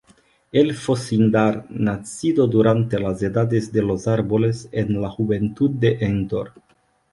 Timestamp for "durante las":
2.47-3.21